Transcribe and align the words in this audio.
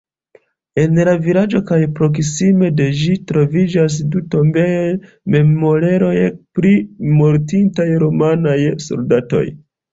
En 0.83 0.95
la 1.09 1.11
vilaĝo 1.25 1.59
kaj 1.71 1.77
proksime 1.99 2.69
de 2.79 2.87
ĝi 3.03 3.19
troviĝas 3.33 3.99
du 4.15 4.23
tombejoj-memorejoj 4.37 6.17
pri 6.61 6.75
mortintaj 7.23 7.89
rumanaj 8.07 8.61
soldatoj. 8.91 9.47